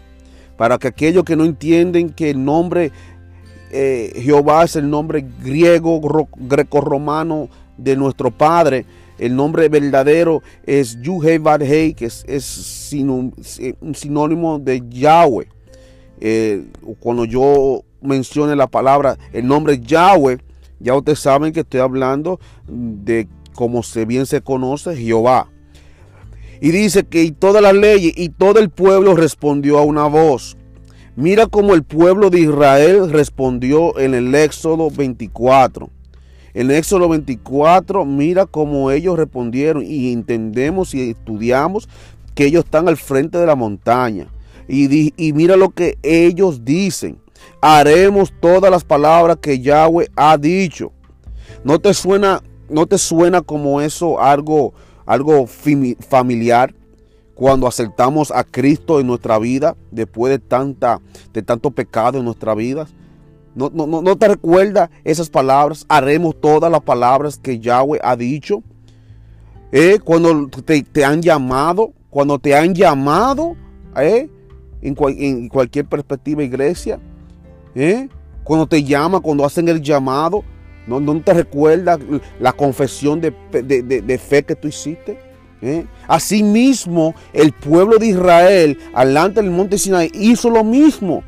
[0.57, 2.91] Para que aquellos que no entienden que el nombre
[3.71, 6.01] eh, Jehová es el nombre griego,
[6.37, 8.85] greco-romano de nuestro Padre.
[9.17, 15.47] El nombre verdadero es Yuhei que es, es un sinónimo de Yahweh.
[16.21, 16.65] Eh,
[16.99, 20.39] cuando yo mencione la palabra, el nombre Yahweh,
[20.79, 25.49] ya ustedes saben que estoy hablando de como se bien se conoce Jehová.
[26.61, 30.57] Y dice que y todas las leyes y todo el pueblo respondió a una voz.
[31.15, 35.89] Mira cómo el pueblo de Israel respondió en el Éxodo 24.
[36.53, 41.87] En el Éxodo 24, mira cómo ellos respondieron y entendemos y estudiamos
[42.35, 44.27] que ellos están al frente de la montaña.
[44.67, 47.17] Y, y mira lo que ellos dicen.
[47.61, 50.91] Haremos todas las palabras que Yahweh ha dicho.
[51.63, 54.73] ¿No te suena, no te suena como eso algo
[55.09, 56.75] algo familiar
[57.33, 61.01] cuando aceptamos a Cristo en nuestra vida después de, tanta,
[61.33, 62.87] de tanto pecado en nuestra vida.
[63.55, 65.83] ¿No, no, no te recuerda esas palabras?
[65.89, 68.61] Haremos todas las palabras que Yahweh ha dicho.
[69.71, 69.97] ¿Eh?
[70.03, 73.55] Cuando te, han llamado, cuando te han llamado
[73.97, 74.29] ¿eh?
[74.83, 76.99] en, en, cualquier perspectiva iglesia.
[77.73, 78.07] ¿eh?
[78.43, 80.43] Cuando te llama, cuando hacen el llamado,
[80.89, 81.99] ¿No, te recuerdas
[82.39, 83.31] la confesión de,
[84.17, 85.19] fe que tú hiciste?
[85.61, 85.85] ¿Eh?
[86.07, 91.23] Asimismo, el pueblo de Israel, alante del monte Sinai, hizo lo mismo.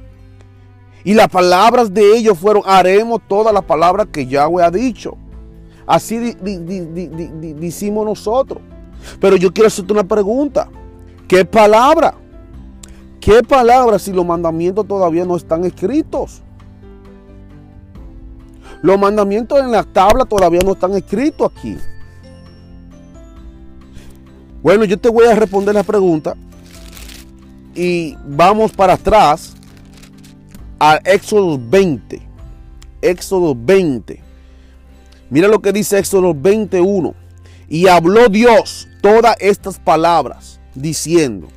[1.03, 5.17] Y las palabras de ellos fueron, haremos todas las palabras que Yahweh ha dicho.
[5.85, 6.35] Así
[7.59, 8.61] decimos nosotros.
[9.19, 10.69] Pero yo quiero hacerte una pregunta.
[11.27, 12.15] ¿Qué palabra?
[13.19, 16.41] ¿Qué palabra si los mandamientos todavía no están escritos?
[18.81, 21.77] Los mandamientos en la tabla todavía no están escritos aquí.
[24.61, 26.35] Bueno, yo te voy a responder la pregunta
[27.75, 29.53] y vamos para atrás
[30.79, 32.21] a Éxodo 20.
[33.01, 34.21] Éxodo 20.
[35.29, 37.13] Mira lo que dice Éxodo 21.
[37.69, 41.47] Y habló Dios todas estas palabras diciendo,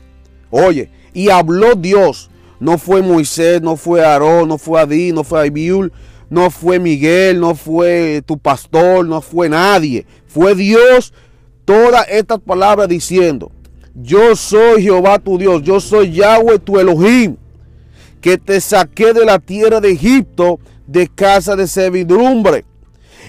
[0.51, 5.47] oye, y habló Dios, no fue Moisés, no fue Aarón, no fue Adí, no fue
[5.47, 5.93] Abiul,
[6.31, 10.07] no fue Miguel, no fue tu pastor, no fue nadie.
[10.27, 11.13] Fue Dios
[11.65, 13.51] todas estas palabras diciendo,
[13.95, 17.37] yo soy Jehová tu Dios, yo soy Yahweh tu Elohim,
[18.21, 22.65] que te saqué de la tierra de Egipto de casa de servidumbre.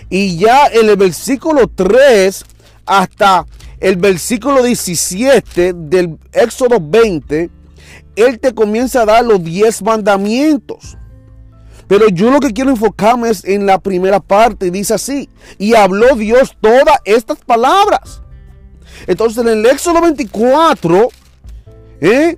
[0.09, 2.43] Y ya en el versículo 3
[2.85, 3.45] hasta
[3.79, 7.49] el versículo 17 del Éxodo 20,
[8.15, 10.97] Él te comienza a dar los 10 mandamientos.
[11.87, 14.71] Pero yo lo que quiero enfocarme es en la primera parte.
[14.71, 15.29] Dice así.
[15.57, 18.21] Y habló Dios todas estas palabras.
[19.07, 21.09] Entonces en el Éxodo 24,
[22.01, 22.37] ¿eh?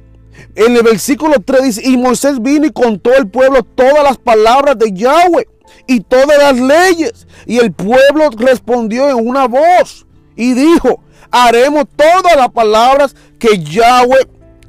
[0.56, 4.78] en el versículo 3 dice, y Moisés vino y contó al pueblo todas las palabras
[4.78, 5.48] de Yahweh
[5.88, 7.28] y todas las leyes.
[7.46, 10.06] Y el pueblo respondió en una voz
[10.36, 14.28] y dijo, haremos todas las palabras que Yahweh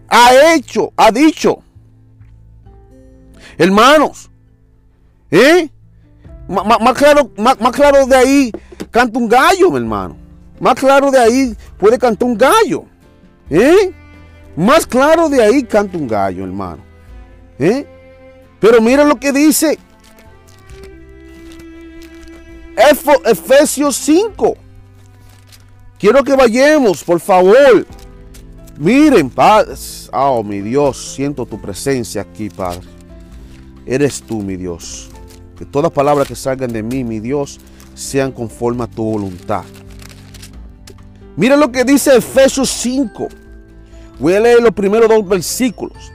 [0.08, 1.62] ha hecho, ha dicho.
[3.56, 4.27] Hermanos,
[5.30, 5.68] ¿Eh?
[6.48, 8.52] Más, claro, más, claro de ahí
[8.90, 10.16] canta un gallo, mi hermano.
[10.60, 12.84] Más claro de ahí puede cantar un gallo.
[13.50, 13.92] ¿Eh?
[14.56, 16.82] Más claro de ahí canta un gallo, hermano.
[17.58, 17.86] ¿Eh?
[18.60, 19.78] Pero mira lo que dice
[23.24, 24.56] Efesios 5.
[25.98, 27.86] Quiero que vayamos, por favor.
[28.78, 29.74] Miren, Padre.
[30.12, 32.86] Oh, mi Dios, siento tu presencia aquí, Padre.
[33.84, 35.10] Eres tú, mi Dios.
[35.58, 37.58] Que todas palabras que salgan de mí, mi Dios,
[37.94, 39.64] sean conforme a tu voluntad.
[41.36, 43.28] Mira lo que dice Efesios 5.
[44.20, 46.12] Voy a leer los primeros dos versículos.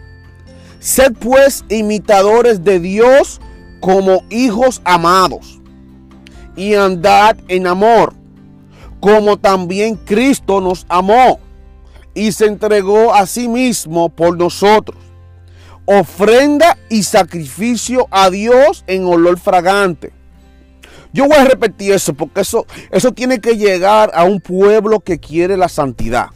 [0.79, 3.39] Sed pues imitadores de Dios
[3.79, 5.59] como hijos amados
[6.55, 8.13] y andad en amor,
[8.99, 11.39] como también Cristo nos amó
[12.13, 14.97] y se entregó a sí mismo por nosotros
[15.85, 20.13] ofrenda y sacrificio a Dios en olor fragante.
[21.11, 25.19] Yo voy a repetir eso porque eso, eso tiene que llegar a un pueblo que
[25.19, 26.27] quiere la santidad.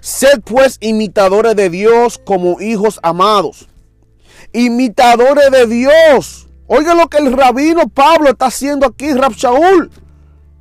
[0.00, 3.68] Sed pues imitadores de Dios como hijos amados.
[4.52, 6.48] Imitadores de Dios.
[6.66, 9.90] Oiga lo que el rabino Pablo está haciendo aquí, Rab Shaul.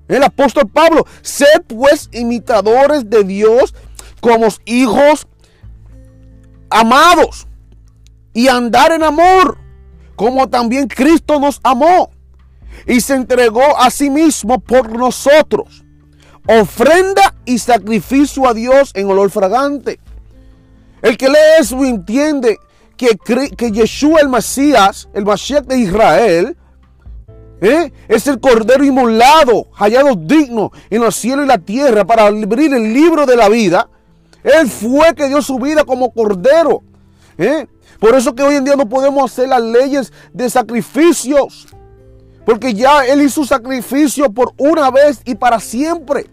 [0.07, 1.07] El apóstol Pablo.
[1.21, 3.73] Sed pues imitadores de Dios
[4.21, 5.27] como hijos
[6.69, 7.47] amados
[8.35, 9.57] y andar en amor,
[10.15, 12.11] como también Cristo nos amó
[12.85, 15.83] y se entregó a sí mismo por nosotros.
[16.45, 19.99] Ofrenda y sacrificio a Dios en olor fragante.
[21.01, 22.59] El que lee eso entiende
[22.97, 23.17] que,
[23.55, 26.57] que Yeshua el Mesías, el Mashiach de Israel,
[27.61, 27.91] ¿eh?
[28.09, 32.93] es el cordero inmolado, hallado digno en los cielos y la tierra para abrir el
[32.93, 33.89] libro de la vida.
[34.43, 36.83] Él fue que dio su vida como cordero.
[37.37, 37.65] ¿eh?
[38.05, 41.65] Por eso que hoy en día no podemos hacer las leyes de sacrificios.
[42.45, 46.29] Porque ya Él hizo sacrificio por una vez y para siempre.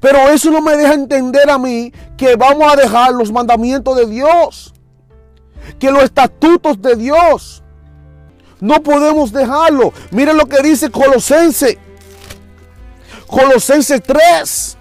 [0.00, 4.06] Pero eso no me deja entender a mí que vamos a dejar los mandamientos de
[4.06, 4.74] Dios.
[5.78, 7.62] Que los estatutos de Dios.
[8.58, 9.92] No podemos dejarlo.
[10.10, 11.78] Miren lo que dice Colosense.
[13.28, 14.76] Colosense 3.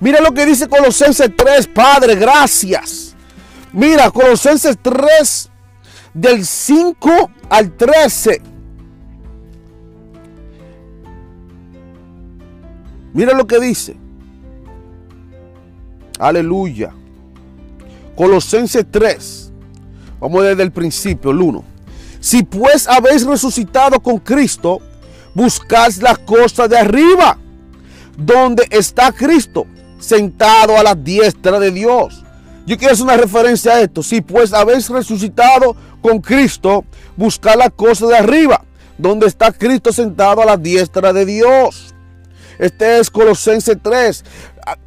[0.00, 3.09] Mira lo que dice Colosense 3, Padre, gracias.
[3.72, 5.50] Mira, Colosenses 3,
[6.14, 8.42] del 5 al 13.
[13.12, 13.96] Mira lo que dice.
[16.18, 16.92] Aleluya.
[18.16, 19.52] Colosenses 3.
[20.20, 21.64] Vamos desde el principio, el 1.
[22.20, 24.80] Si pues habéis resucitado con Cristo,
[25.34, 27.38] buscad las cosas de arriba,
[28.18, 29.66] donde está Cristo,
[29.98, 32.22] sentado a la diestra de Dios.
[32.66, 34.02] Yo quiero hacer una referencia a esto.
[34.02, 36.84] Si pues habéis resucitado con Cristo,
[37.16, 38.64] buscad las cosas de arriba,
[38.98, 41.94] donde está Cristo sentado a la diestra de Dios.
[42.58, 44.24] Este es Colosense 3.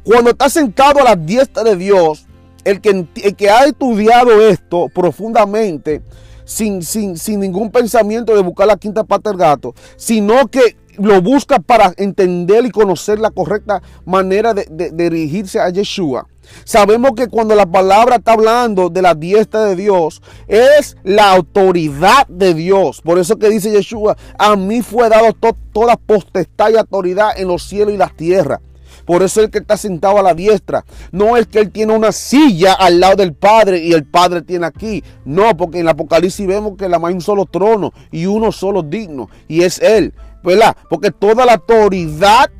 [0.04, 2.26] Cuando está sentado a la diestra de Dios,
[2.64, 3.06] el que,
[3.36, 6.02] que ha estudiado esto profundamente,
[6.44, 11.20] sin, sin, sin, ningún pensamiento de buscar la quinta pata del gato, sino que lo
[11.22, 16.26] busca para entender y conocer la correcta manera de, dirigirse a Yeshua.
[16.64, 22.26] Sabemos que cuando la palabra está hablando de la diestra de Dios, es la autoridad
[22.28, 23.00] de Dios.
[23.00, 25.34] Por eso que dice Yeshua, a mí fue dado
[25.72, 28.60] toda potestad y autoridad en los cielos y las tierras.
[29.04, 30.84] Por eso es el que está sentado a la diestra.
[31.12, 34.66] No es que él tiene una silla al lado del Padre y el Padre tiene
[34.66, 35.04] aquí.
[35.24, 38.82] No, porque en el Apocalipsis vemos que la hay un solo trono y uno solo
[38.82, 39.28] digno.
[39.46, 40.14] Y es Él.
[40.44, 40.76] ¿Verdad?
[40.88, 42.50] Porque toda la autoridad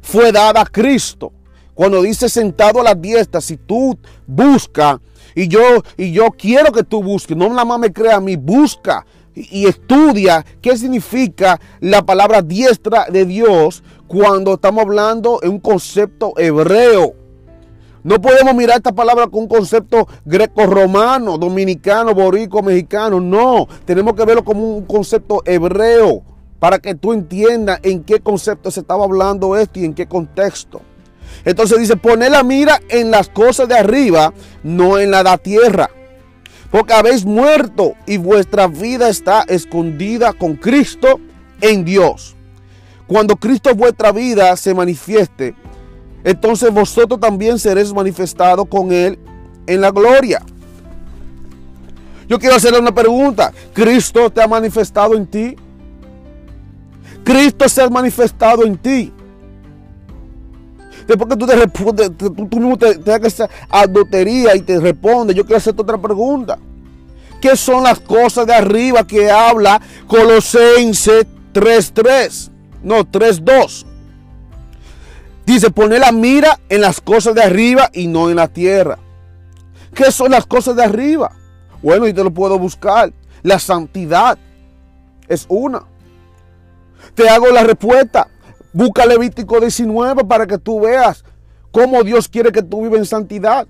[0.00, 1.32] fue dada a Cristo.
[1.74, 4.98] Cuando dice sentado a la diestra, si tú buscas,
[5.34, 5.60] y yo,
[5.96, 9.66] y yo quiero que tú busques, no la más me crea a mí, busca y,
[9.66, 17.14] estudia qué significa la palabra diestra de Dios cuando estamos hablando en un concepto hebreo.
[18.02, 23.20] No podemos mirar esta palabra con un concepto greco-romano, dominicano, borico, mexicano.
[23.20, 26.22] No, tenemos que verlo como un concepto hebreo
[26.60, 30.82] para que tú entiendas en qué concepto se estaba hablando esto y en qué contexto.
[31.44, 35.38] Entonces dice, poner la mira en las cosas de arriba, no en la de la
[35.38, 35.90] tierra.
[36.70, 41.18] Porque habéis muerto y vuestra vida está escondida con Cristo
[41.60, 42.36] en Dios.
[43.06, 45.56] Cuando Cristo vuestra vida se manifieste,
[46.22, 49.18] entonces vosotros también seréis manifestados con Él
[49.66, 50.42] en la gloria.
[52.28, 53.52] Yo quiero hacerle una pregunta.
[53.72, 55.56] ¿Cristo te ha manifestado en ti?
[57.30, 59.12] Cristo se ha manifestado en ti.
[61.06, 65.44] Después que tú te respondes, tú, mismo te, te das adultería y te responde, yo
[65.44, 66.58] quiero hacerte otra pregunta.
[67.40, 72.50] ¿Qué son las cosas de arriba que habla Colosense 3.3?
[72.82, 73.86] No, 3.2.
[75.46, 78.98] Dice, poner la mira en las cosas de arriba y no en la tierra.
[79.94, 81.30] ¿Qué son las cosas de arriba?
[81.80, 83.12] Bueno, y te lo puedo buscar.
[83.42, 84.36] La santidad
[85.28, 85.89] es una.
[87.14, 88.28] Te hago la respuesta.
[88.72, 91.24] Busca Levítico 19 para que tú veas
[91.72, 93.66] cómo Dios quiere que tú vivas en santidad.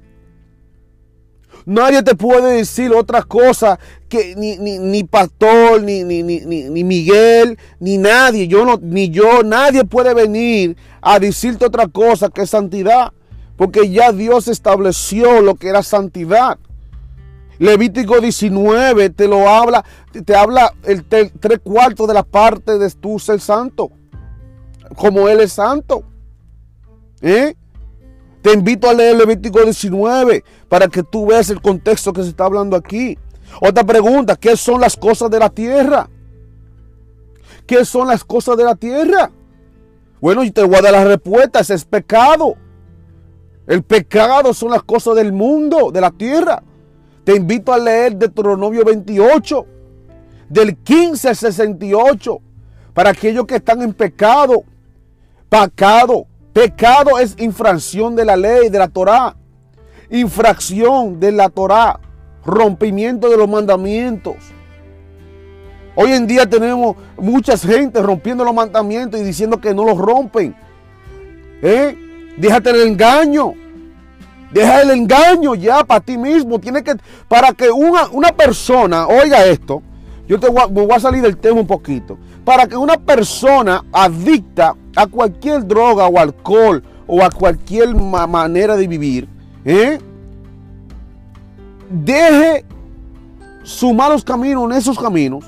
[1.66, 7.98] Nadie te puede decir otra cosa que ni, ni, pastor, ni, ni, ni, Miguel, ni
[7.98, 8.48] nadie.
[8.48, 13.12] Yo no, ni yo, nadie puede venir a decirte otra cosa que santidad.
[13.56, 16.58] Porque ya Dios estableció lo que era santidad.
[17.60, 19.84] Levítico 19 te lo habla,
[20.24, 23.92] te habla el tres cuartos de la parte de tu ser santo
[24.96, 26.04] como Él es santo.
[27.20, 27.54] ¿Eh?
[28.42, 32.44] Te invito a leer Levítico 19 para que tú veas el contexto que se está
[32.44, 33.18] hablando aquí.
[33.60, 36.08] Otra pregunta, ¿qué son las cosas de la tierra?
[37.66, 39.30] ¿Qué son las cosas de la tierra?
[40.20, 42.54] Bueno, y te voy a dar la respuesta, es pecado.
[43.66, 46.62] El pecado son las cosas del mundo, de la tierra.
[47.30, 49.64] Te invito a leer Deuteronomio 28,
[50.48, 52.40] del 15 al 68,
[52.92, 54.64] para aquellos que están en pecado,
[55.48, 56.26] Pecado.
[56.52, 59.36] Pecado es infracción de la ley, de la Torah.
[60.10, 62.00] infracción de la Torá,
[62.44, 64.34] rompimiento de los mandamientos.
[65.94, 70.56] Hoy en día tenemos mucha gente rompiendo los mandamientos y diciendo que no los rompen.
[71.62, 71.96] ¿Eh?
[72.38, 73.54] Déjate el engaño.
[74.52, 76.58] Deja el engaño ya para ti mismo.
[76.58, 76.94] Tiene que,
[77.28, 79.82] para que una, una persona, oiga esto,
[80.26, 82.18] yo te voy a, salir del tema un poquito.
[82.44, 88.76] Para que una persona adicta a cualquier droga o alcohol o a cualquier ma- manera
[88.76, 89.28] de vivir,
[89.64, 89.98] ¿eh?
[91.90, 92.64] deje
[93.64, 95.44] sus malos caminos en esos caminos,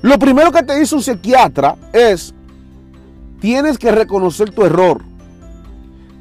[0.00, 2.34] lo primero que te dice un psiquiatra es,
[3.40, 5.02] tienes que reconocer tu error.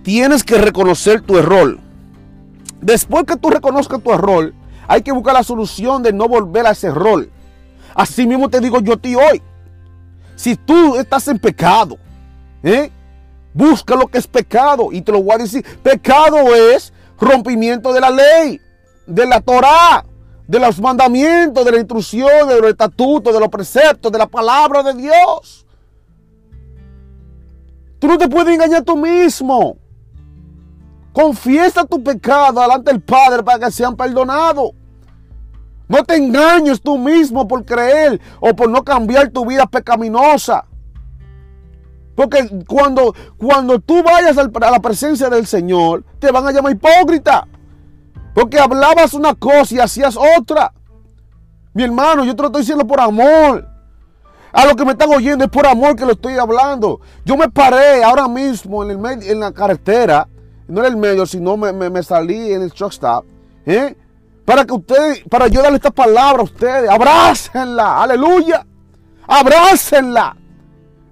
[0.03, 1.77] Tienes que reconocer tu error.
[2.81, 4.53] Después que tú reconozcas tu error,
[4.87, 7.29] hay que buscar la solución de no volver a ese error.
[7.93, 9.41] Así mismo te digo yo a ti hoy.
[10.35, 11.97] Si tú estás en pecado,
[12.63, 12.91] ¿eh?
[13.53, 14.89] busca lo que es pecado.
[14.91, 15.63] Y te lo voy a decir.
[15.83, 18.59] Pecado es rompimiento de la ley,
[19.05, 20.03] de la Torah,
[20.47, 24.81] de los mandamientos, de la instrucción, de los estatutos, de los preceptos, de la palabra
[24.81, 25.65] de Dios.
[27.99, 29.77] Tú no te puedes engañar tú mismo.
[31.13, 34.71] Confiesa tu pecado delante del Padre para que sean perdonados.
[35.87, 40.65] No te engañes tú mismo por creer o por no cambiar tu vida pecaminosa.
[42.15, 47.47] Porque cuando, cuando tú vayas a la presencia del Señor, te van a llamar hipócrita.
[48.33, 50.73] Porque hablabas una cosa y hacías otra.
[51.73, 53.67] Mi hermano, yo te lo estoy diciendo por amor.
[54.53, 56.99] A lo que me están oyendo es por amor que lo estoy hablando.
[57.25, 60.27] Yo me paré ahora mismo en, el en la carretera,
[60.71, 63.25] no en el medio, sino me, salí en el stop,
[63.65, 63.95] ¿eh?
[64.45, 68.65] Para que ustedes, para yo darle esta palabra a ustedes, abrácenla, aleluya,
[69.27, 70.35] abrácenla.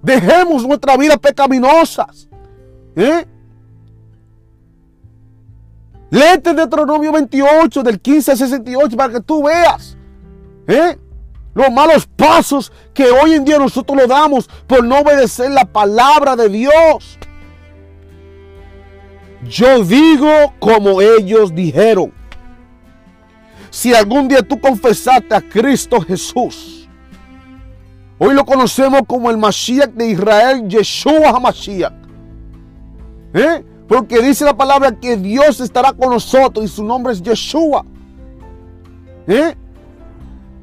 [0.02, 2.28] Dejemos nuestra vida pecaminosas,
[2.96, 3.26] ¿eh?
[6.10, 9.96] Léete Deuteronomio 28, del 15 al 68, para que tú veas,
[10.66, 10.98] ¿eh?
[11.54, 16.34] los malos pasos que hoy en día nosotros lo damos por no obedecer la palabra
[16.34, 17.18] de Dios.
[19.48, 22.12] Yo digo como ellos dijeron.
[23.70, 26.88] Si algún día tú confesaste a Cristo Jesús,
[28.18, 31.92] hoy lo conocemos como el Mashiach de Israel, Yeshua HaMashiach.
[33.32, 33.64] ¿Eh?
[33.88, 37.84] Porque dice la palabra que Dios estará con nosotros y su nombre es Yeshua.
[39.26, 39.54] ¿Eh?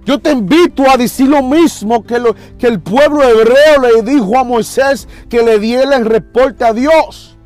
[0.05, 2.21] Yo te invito a decir lo mismo que,
[2.57, 7.36] que el pueblo hebreo le dijo a Moisés que le diera el reporte a Dios.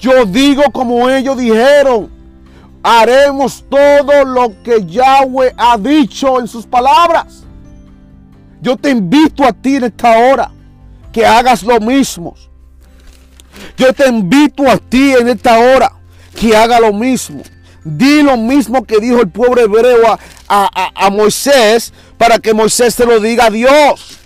[0.00, 2.10] Yo digo como ellos dijeron,
[2.82, 7.44] haremos todo lo que Yahweh ha dicho en sus palabras.
[8.60, 10.50] Yo te invito a ti en esta hora
[11.12, 12.34] que hagas lo mismo.
[13.76, 15.92] Yo te invito a ti en esta hora
[16.38, 17.42] que haga lo mismo.
[17.84, 20.18] Di lo mismo que dijo el pueblo hebreo a,
[20.48, 24.18] a- a- Moisés para que Moisés se lo diga a Dios.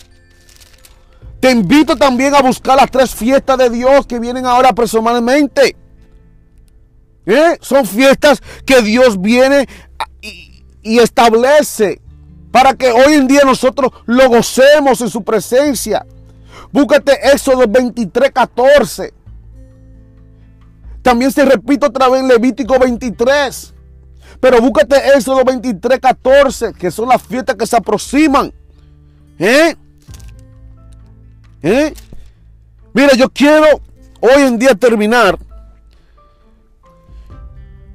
[1.43, 5.75] Te invito también a buscar las tres fiestas de Dios que vienen ahora personalmente.
[7.27, 7.59] ¿Eh?
[7.61, 9.67] Son fiestas que Dios viene
[10.83, 12.01] y establece
[12.53, 16.07] para que hoy en día nosotros lo gocemos en su presencia.
[16.71, 19.13] Búscate Éxodo 23, 14.
[21.03, 23.75] También se repite otra vez Levítico 23.
[24.39, 28.55] Pero búscate Éxodo 23, 14, que son las fiestas que se aproximan.
[29.41, 29.75] ¿Eh?
[31.63, 31.95] ¿Eh?
[32.93, 33.81] Mira, yo quiero
[34.21, 35.39] hoy en día terminar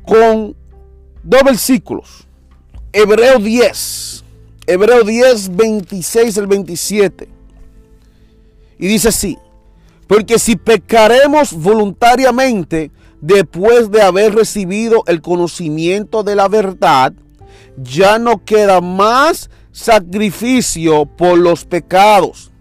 [0.05, 0.55] con
[1.23, 2.27] dos versículos.
[2.93, 4.23] Hebreo 10.
[4.65, 7.29] Hebreo 10, 26 al 27.
[8.79, 9.37] Y dice así.
[10.07, 17.13] Porque si pecaremos voluntariamente después de haber recibido el conocimiento de la verdad,
[17.75, 22.51] ya no queda más sacrificio por los pecados,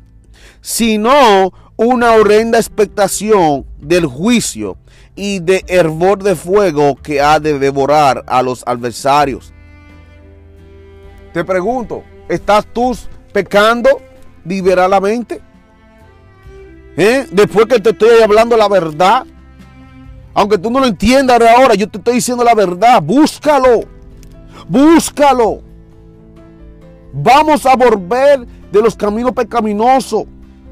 [0.67, 4.77] sino una horrenda expectación del juicio
[5.14, 9.53] y de hervor de fuego que ha de devorar a los adversarios.
[11.33, 12.97] Te pregunto, ¿estás tú
[13.33, 14.01] pecando
[14.45, 15.41] liberalmente?
[16.97, 17.29] ¿Eh?
[17.31, 19.25] Después que te estoy hablando la verdad,
[20.35, 23.01] aunque tú no lo entiendas ahora, yo te estoy diciendo la verdad.
[23.01, 23.85] Búscalo,
[24.67, 25.61] búscalo.
[27.12, 30.25] Vamos a volver de los caminos pecaminosos,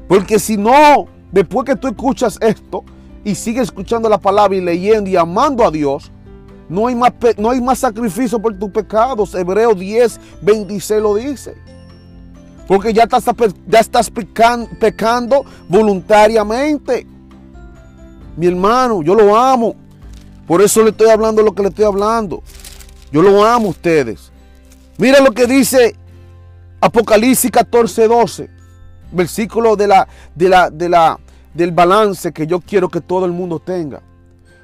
[0.07, 2.83] porque si no, después que tú escuchas esto
[3.23, 6.11] y sigues escuchando la palabra y leyendo y amando a Dios,
[6.69, 9.33] no hay más, no hay más sacrificio por tus pecados.
[9.35, 11.55] Hebreo 10, 26 lo dice.
[12.67, 13.23] Porque ya estás,
[13.67, 17.05] ya estás pecan- pecando voluntariamente.
[18.37, 19.75] Mi hermano, yo lo amo.
[20.47, 22.41] Por eso le estoy hablando lo que le estoy hablando.
[23.11, 24.31] Yo lo amo a ustedes.
[24.97, 25.95] Mira lo que dice
[26.81, 28.49] Apocalipsis 14, 12.
[29.11, 31.19] Versículo de la, de la, de la,
[31.53, 34.01] del balance que yo quiero que todo el mundo tenga.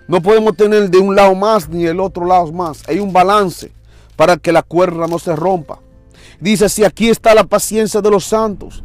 [0.07, 2.83] No podemos tener de un lado más ni del otro lado más.
[2.87, 3.71] Hay un balance
[4.15, 5.79] para que la cuerda no se rompa.
[6.39, 8.83] Dice, si aquí está la paciencia de los santos,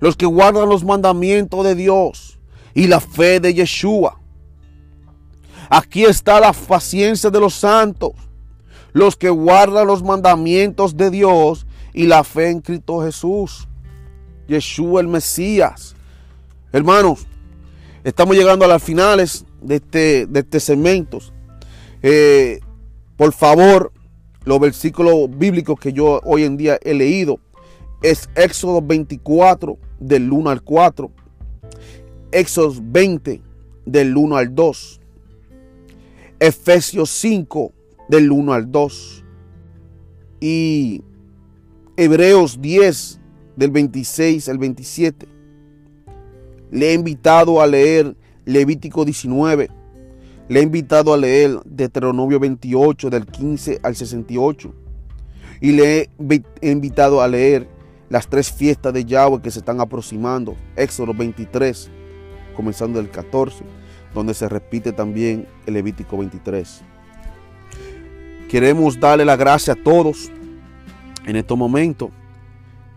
[0.00, 2.38] los que guardan los mandamientos de Dios
[2.74, 4.18] y la fe de Yeshua.
[5.70, 8.12] Aquí está la paciencia de los santos,
[8.92, 13.68] los que guardan los mandamientos de Dios y la fe en Cristo Jesús.
[14.48, 15.94] Yeshua el Mesías.
[16.72, 17.26] Hermanos,
[18.04, 21.18] estamos llegando a las finales de este, de este segmento.
[22.02, 22.60] Eh,
[23.16, 23.92] por favor,
[24.44, 27.38] los versículos bíblicos que yo hoy en día he leído
[28.02, 31.10] es Éxodo 24 del 1 al 4,
[32.32, 33.40] Éxodo 20
[33.86, 35.00] del 1 al 2,
[36.40, 37.72] Efesios 5
[38.08, 39.24] del 1 al 2
[40.40, 41.02] y
[41.96, 43.20] Hebreos 10
[43.62, 45.28] del 26 al 27.
[46.72, 49.70] Le he invitado a leer Levítico 19.
[50.48, 54.74] Le he invitado a leer Deuteronomio 28 del 15 al 68.
[55.60, 56.10] Y le
[56.60, 57.68] he invitado a leer
[58.08, 60.56] las tres fiestas de Yahweh que se están aproximando.
[60.74, 61.88] Éxodo 23,
[62.56, 63.62] comenzando del 14,
[64.12, 66.82] donde se repite también el Levítico 23.
[68.48, 70.32] Queremos darle la gracia a todos
[71.24, 72.10] en estos momentos.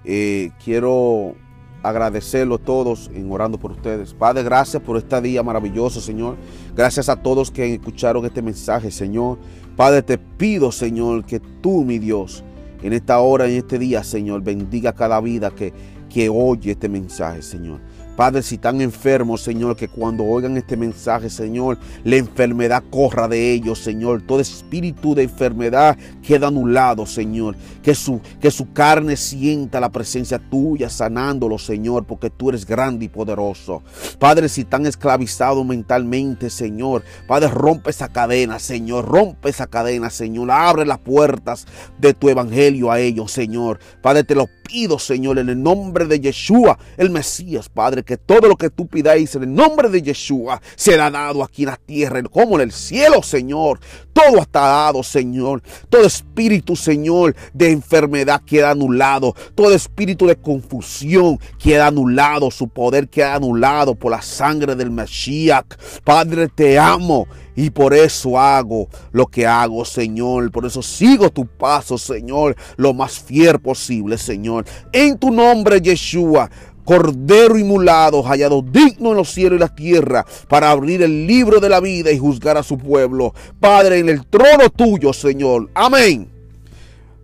[0.06, 1.36] Eh, quiero
[1.82, 4.14] agradecerlo a todos en orando por ustedes.
[4.14, 6.36] Padre, gracias por este día maravilloso, Señor.
[6.76, 9.38] Gracias a todos que escucharon este mensaje, Señor.
[9.76, 12.44] Padre, te pido, Señor, que tú, mi Dios,
[12.82, 15.74] en esta hora, en este día, Señor, bendiga cada vida que,
[16.10, 17.80] que oye este mensaje, Señor.
[18.16, 23.52] Padre, si están enfermos, Señor, que cuando oigan este mensaje, Señor, la enfermedad corra de
[23.52, 24.22] ellos, Señor.
[24.22, 27.58] Todo espíritu de enfermedad queda anulado, Señor.
[27.84, 33.06] Que su, que su carne sienta la presencia tuya sanándolo, Señor, porque tú eres grande
[33.06, 33.84] y poderoso.
[34.18, 39.06] Padre, si están esclavizados mentalmente, Señor, Padre, rompe esa cadena, Señor.
[39.06, 40.52] Rompe esa cadena, Señor.
[40.52, 43.80] Abre las puertas de tu evangelio a ellos, Señor.
[44.02, 48.48] Padre, te lo pido, Señor, en el nombre de Yeshua, el Mesías, Padre que todo
[48.48, 52.22] lo que tú pidáis en el nombre de Yeshua será dado aquí en la tierra,
[52.24, 53.80] como en el cielo, Señor.
[54.14, 55.62] Todo está dado, Señor.
[55.90, 59.36] Todo espíritu, Señor, de enfermedad queda anulado.
[59.56, 62.50] Todo espíritu de confusión queda anulado.
[62.50, 65.66] Su poder queda anulado por la sangre del Mashiach.
[66.04, 67.28] Padre, te amo.
[67.58, 70.52] Y por eso hago lo que hago, Señor.
[70.52, 74.66] Por eso sigo tu paso, Señor, lo más fiel posible, Señor.
[74.92, 76.50] En tu nombre, Yeshua.
[76.86, 81.68] Cordero inmulado, hallado digno en los cielos y la tierra, para abrir el libro de
[81.68, 83.34] la vida y juzgar a su pueblo.
[83.60, 85.70] Padre, en el trono tuyo, Señor.
[85.74, 86.32] Amén.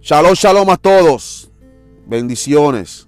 [0.01, 1.49] Shalom, shalom a todos.
[2.07, 3.07] Bendiciones.